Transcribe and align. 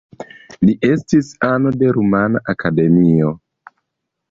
Li 0.69 0.73
estis 0.87 1.29
ano 1.49 1.75
de 1.83 1.91
Rumana 1.99 2.43
Akademio. 2.57 3.31